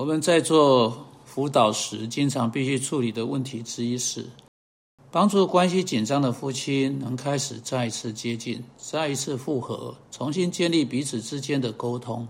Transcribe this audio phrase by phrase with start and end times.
[0.00, 4.24] 我们在做辅导时，经常必须处理的问题之一是，
[5.10, 12.26] 帮助关系紧张的夫妻能开始再一次接近、再一次复合，重新建立彼此之间的沟通。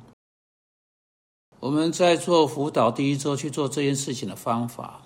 [1.60, 5.02] 我们在做辅导第一周去做这件事情的方法，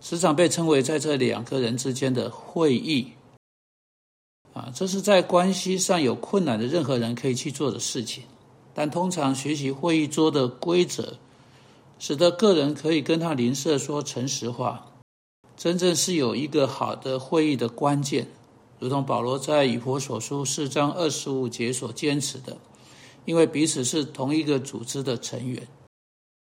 [0.00, 3.10] 时常被称为在这两个人之间的会议。
[4.54, 8.22] 啊，这是在关系上有困难的任何人可以去做的事情。
[8.72, 11.18] 但通常学习会议桌的规则，
[11.98, 14.86] 使得个人可以跟他邻舍说诚实话，
[15.56, 18.28] 真正是有一个好的会议的关键，
[18.78, 22.56] 如同保罗在以弗所书四章二十五节所坚持的，
[23.24, 25.66] 因为彼此是同一个组织的成员。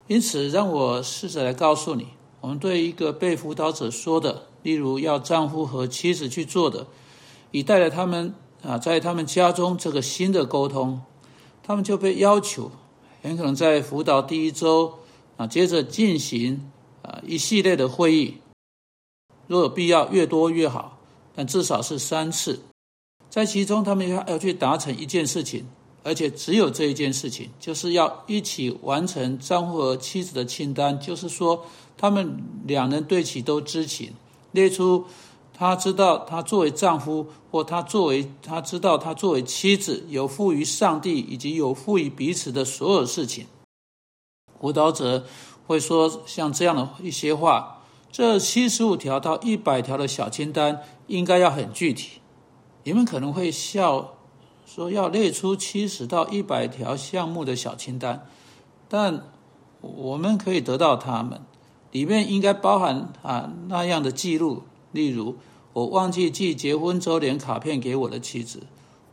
[0.06, 2.08] 因此，让我试着来告诉你，
[2.40, 6.86] 我们对一个被辅导者说的，例如要丈夫和妻子去做的，
[7.50, 11.00] 以带来他们啊，在他们家中这个新的沟通。
[11.62, 12.70] 他们就被要求，
[13.22, 15.00] 很可能在辅导第一周
[15.36, 16.70] 啊，接着进行
[17.02, 18.36] 啊一系列的会议，
[19.46, 20.98] 若有必要，越多越好，
[21.34, 22.60] 但至少是三次。
[23.28, 25.66] 在其中，他们要要去达成一件事情，
[26.02, 34.12] 而且只有这一件事情，就是要一起完成丈夫和妻子的清单，就是说，他们两人对其都知情，
[34.52, 35.04] 列出。
[35.58, 43.46] 他知道，他作为丈夫，或他作为他知道，他作为妻子，有负于上帝以及有负于彼此的所有事情。
[44.60, 45.24] 辅导者
[45.66, 52.20] 会说像这样的一些话：这七十五条到一百条的小清单应该要很具体。
[52.84, 54.14] 你们可能会笑，
[54.64, 58.26] 说要列出七十到一百条项目的小清单，
[58.88, 59.24] 但
[59.80, 61.40] 我们可以得到它们，
[61.90, 64.62] 里面应该包含啊那样的记录。
[64.92, 65.36] 例如，
[65.72, 68.62] 我忘记寄结婚周年卡片给我的妻子，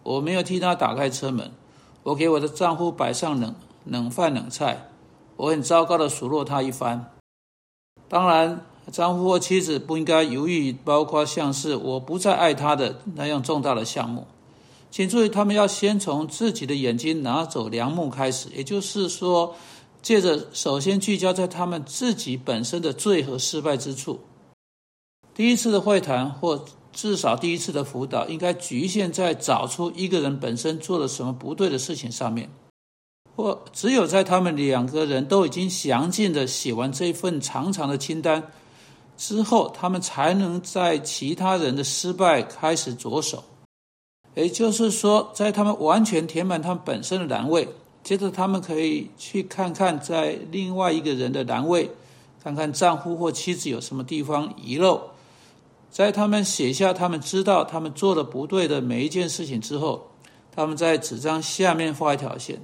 [0.04, 1.52] 我没有替她打开车门，
[2.04, 3.54] 我给我的丈夫摆上冷
[3.86, 4.90] 冷饭冷菜，
[5.36, 7.12] 我很糟糕的数落他一番。
[8.08, 14.28] 当然，丈夫或妻子不应该犹豫，包括像是我不再爱他的那样重大的项目。
[14.92, 19.56] 请注意，他们要先从自己的眼睛拿走良木开始，也就是说，
[20.04, 24.20] 借着首先聚焦在他们自己本身的罪和失败之处。
[25.34, 32.52] 第一次的会谈，或至少第一次的辅导，应该局限在找出一个人本身做了什么不对的事情上面，
[33.36, 38.52] 或只有在他们两个人都已经详尽的写完这份长长的清单
[39.18, 43.44] 之后，他们才能在其他人的失败开始着手。
[44.36, 47.68] 也就是说，在他们完全填满他们本身的栏位，
[48.04, 51.92] 接着他们可以去看看在另外一个人的栏位，
[52.44, 55.00] 看看丈夫或妻子有什么地方遗漏。
[55.92, 60.10] 在他们写下他们知道他们做的不对的每一件事情之后，
[60.52, 62.60] 他们在纸张下面画一条线，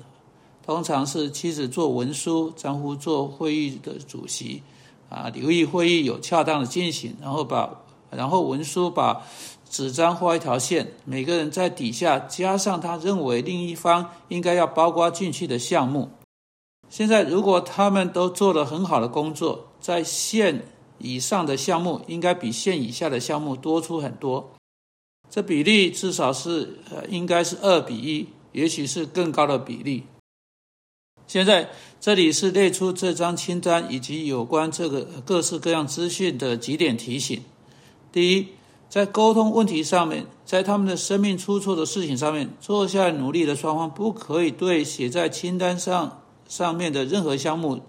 [0.70, 4.62] 通常是妻子做文书，丈夫做会议的主席，
[5.10, 7.82] 啊，留意会议有恰当的进行，然后把
[8.12, 9.26] 然后文书把
[9.68, 16.12] 纸张画一条线，每个人在底下加上他认为另一方应该要包括进去的项目。
[16.88, 20.64] 现在如果他们都做了很好的工作，在线。
[21.02, 24.52] 以上的项目应该比线以下的项目多出很多，
[25.30, 30.04] 这比例至少是呃，应该是二比一，也许是更高的比例。
[31.30, 31.70] 现在
[32.02, 37.40] 这里是列出这张清单以及有关这个各式各样资讯的几点提醒：
[38.12, 38.48] 第一，
[38.90, 47.82] 在沟通问题上面，在他们的生命出错的事情上面，做下来努力的双方不可以对写在清单上上面的任何项目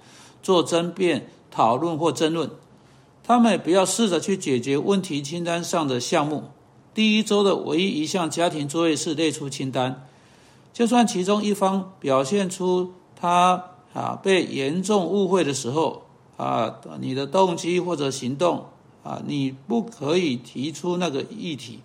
[0.43, 2.51] 做争辩、讨论或争论。
[3.25, 6.51] 他们也不要试着去解决问题清单上的项目。
[6.93, 10.07] 第一周的唯一一项家庭作业是列出清单。
[10.75, 18.67] 就算其中一方表现出他啊被严重误会的时候啊，你的动机或者行动
[19.03, 21.81] 啊，你不可以提出那个议题。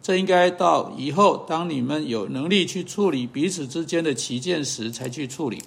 [0.00, 5.60] 这应该到以后，当你们有能力去处理彼此之间的旗舰时才去处理。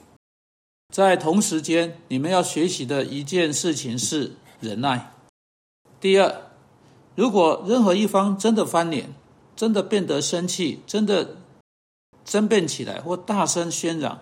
[0.94, 5.11] 在同时间，你们要学习的一件事情是忍耐。
[5.99, 6.34] 第二，
[7.16, 9.14] 如果任何一方真的翻脸，
[9.58, 11.35] 真的变得生气，真的
[12.23, 14.22] 争辩起来或大声喧嚷，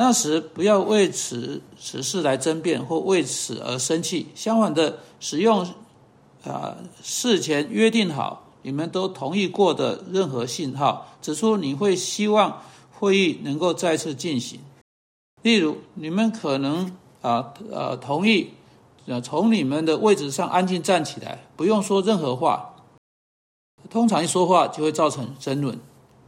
[0.00, 4.28] 那时不要为此此事来争辩或为此而生气。
[4.36, 5.66] 相反的，使用
[6.44, 12.62] 啊事前约定好、你们都同意过的任何信号，指出你会希望
[12.92, 14.60] 会议能够再次进行。
[15.42, 18.50] 例如，你们可能啊呃同意。
[19.24, 22.76] 从你们的位置上安静站起来，不用说任何话。
[23.88, 25.80] 通常一说话就会造成争论。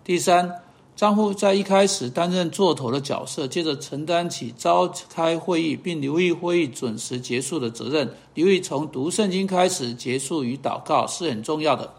[0.02, 0.62] 第三，
[0.97, 8.15] 丈夫在一开始担任座头的角色，接着承担起召开会议并留意会议准时结束的责任。
[8.35, 11.95] 留意从读圣经开始，结束与祷告是很重要的。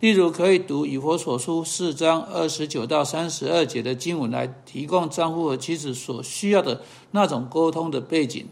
[0.00, 8.46] 例如，可以读以佛所书四章二十九到三十二节的经文，来提供丈夫和妻子所需要的那种沟通的背景。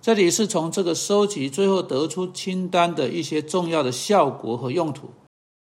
[0.00, 5.10] 这里是从这个收集最后得出清单的一些重要的效果和用途。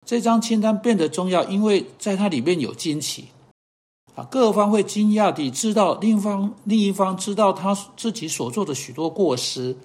[0.06, 3.25] 这张清单变得重要，因为在它里面有惊奇，
[4.14, 9.76] 啊，各方会惊讶地知道另一方另一方知道他自己所做的许多过失，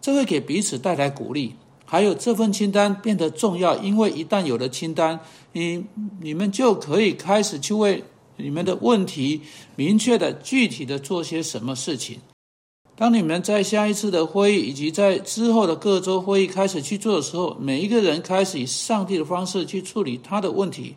[0.00, 1.54] 这会给彼此带来鼓励。
[1.84, 5.20] 还有这份清单变得重要，因为一旦有了清单，
[5.52, 5.84] 你
[6.20, 8.02] 你们就可以开始去为
[8.38, 9.42] 你们的问题
[9.76, 12.18] 明确的、具体的做些什么事情。
[12.96, 20.96] 当你们在下一次的会议以及在之后的各周会议开始去做的时候，每一个人开始以上帝的方式去处理他的问题，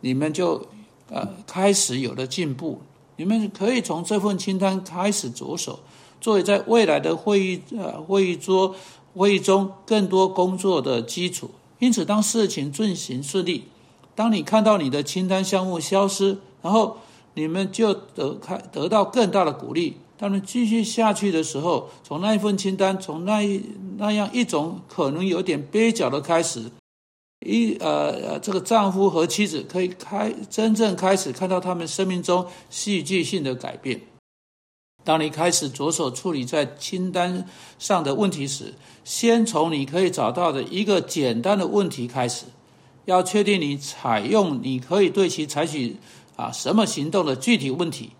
[0.00, 0.60] 你们就
[1.08, 2.80] 呃开始有了进步。
[3.14, 5.78] 你们可以从这份清单开始着手，
[6.20, 8.74] 作为在未来的会议呃会议桌
[9.14, 11.48] 会议中更多工作的基础。
[11.78, 13.64] 因此，当事情进行顺利，
[14.16, 16.96] 当你看到你的清单项目消失，然后
[17.34, 19.98] 你们就得开得到更大的鼓励。
[20.18, 23.62] 他们继续下去的时候，从那一份清单，从那一
[23.98, 26.70] 那样一种可能有点蹩脚的开始，
[27.46, 34.00] 一呃呃，这个丈夫和妻子可以开真正开始看到他们生命中戏剧性的改变。
[35.04, 37.46] 当你开始着手处理在清单
[37.78, 38.74] 上的问题时，
[39.04, 42.46] 先从你可以找到的一个简单的问题开始，
[43.04, 45.96] 要确定你采用你可以对其采取
[46.34, 48.10] 啊什么行动的具体问题。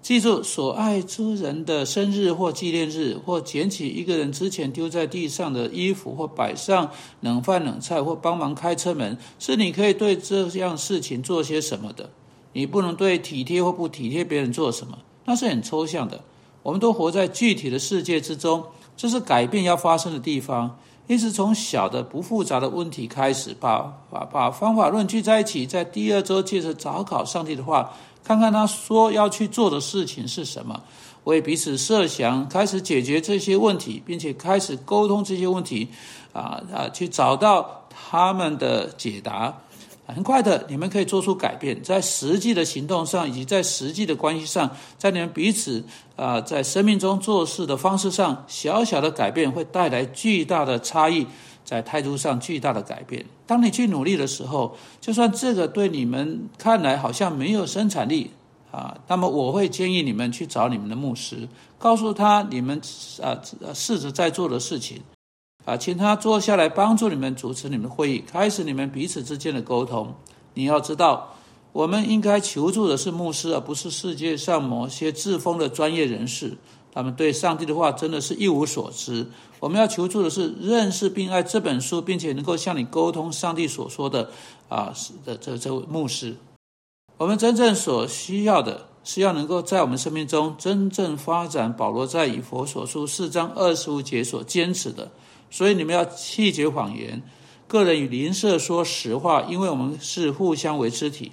[0.00, 6.90] 记住，所爱之人的生日或纪念日，或捡起一个人之前丢在地上的衣服，或摆上
[7.20, 12.08] 冷饭冷菜，或帮忙开车门，是你可以对这样事情做些什么的。
[12.54, 16.22] 你不能对体贴或不体贴别人做什么，那是很抽象的。
[16.62, 18.64] 我们都活在具体的世界之中，
[18.96, 20.78] 这是改变要发生的地方。
[21.06, 27.92] 因此，从小的不复杂的问题开始，把把把方法论聚在一起，在第二周接着找考上帝的话。
[28.24, 30.82] 看看他说要去做的事情是什么，
[31.24, 35.88] 为彼此设想，开始解决这些问题，并且开始沟通这些问题，
[36.32, 39.62] 啊啊，去找到他们的解答。
[40.06, 45.84] 很快的，你们可以做出改变，在实际的行动上，以及在实际的关系上，在你们彼此
[46.16, 51.26] 啊，在生命中做事的方式上，小小的改变会带来巨大的差异。
[51.64, 53.26] 在态度上巨大的改变。
[53.48, 58.30] 当你去努力的时候，就算这个对你们看来好像没有生产力
[58.70, 61.48] 啊，那么我会建议你们去找你们的牧师，
[61.78, 62.78] 告诉他你们
[63.22, 63.40] 啊
[63.72, 65.00] 试着在做的事情
[65.64, 70.14] 啊，请他坐下来帮助你们主持你们的会议，开始你们彼此之间的沟通。
[70.52, 71.34] 你要知道，
[71.72, 76.58] 我们应该求助的是牧师，而不是世界上某些自封的专业人士。
[76.98, 79.24] 他们对上帝的话真的是一无所知。
[79.60, 84.28] 我们要求助的是认识并爱这本书，并且能够向你沟通上帝所说的
[84.68, 84.92] 啊
[85.24, 86.34] 的这这位牧师。
[87.16, 95.08] 我们真正所需要的是要能够在我们生命中真正发展保罗在以佛所书四章二十五节所坚持的。
[95.52, 97.22] 所以你们要弃绝谎言，
[97.68, 101.30] 个人与邻舍说实话，因为我们是互相为肢体。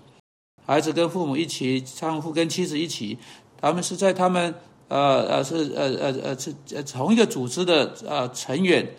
[0.64, 3.18] 孩子跟父母一起，丈夫跟妻子一起，
[3.60, 4.54] 他们是在他们。
[4.88, 8.96] 呃呃是呃呃呃是呃同一个组织的呃成员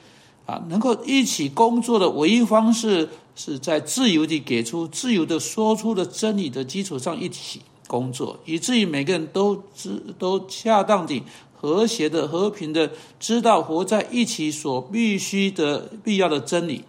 [0.46, 11.22] 啊，能够一起工作的唯一方式是在自由地给出、自由的说出的真理的基础上一起工作，以至于每个人都知都恰当地、
[11.54, 12.90] 和谐的、和平的
[13.20, 16.84] 知道活在一起所必须的必要的真理。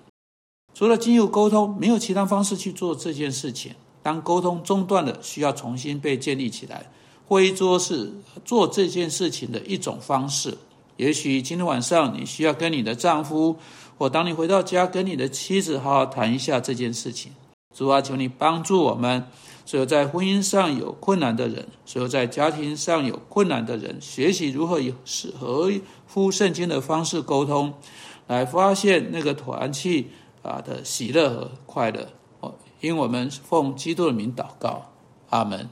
[0.74, 3.74] 除了经由沟通，没有其他方式去做这件事情。
[4.04, 6.90] 当沟通中断了，需要重新被建立起来。
[7.28, 8.14] 挥桌是
[8.46, 10.58] 做这件事情的一种方式。
[10.96, 13.58] 也许今天晚上你需要跟你的丈夫，
[13.98, 17.34] 或当你回到家跟你的妻子好好谈一下这件事情。
[17.76, 19.28] 主啊，求你帮助我们，
[19.66, 25.70] 所有在婚姻上有困难的人，所有在家庭上有困难的人，学习如何以适合
[26.08, 27.74] 乎圣经的方式沟通，
[28.26, 30.08] 来发现那个团契
[30.42, 32.08] 啊的喜乐和快乐。
[32.40, 34.90] 哦，因为我们奉基督的名祷告，
[35.30, 35.70] 阿门。